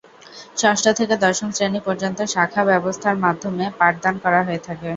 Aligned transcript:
ষষ্ঠ 0.57 0.85
থেকে 0.99 1.15
দশম 1.25 1.49
শ্রেণি 1.53 1.79
পর্যন্ত 1.87 2.19
শাখা 2.33 2.61
ব্যবস্থার 2.69 3.17
মাধ্যমে 3.25 3.65
পাঠদান 3.79 4.15
করা 4.23 4.39
হয়ে 4.47 4.61
থাকে। 4.67 4.87